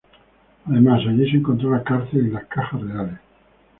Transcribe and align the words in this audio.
Además 0.65 1.01
allí 1.07 1.29
se 1.29 1.37
encontró 1.37 1.69
la 1.69 1.83
cárcel 1.83 2.25
y 2.25 2.31
las 2.31 2.45
Cajas 2.47 2.81
Reales. 2.81 3.19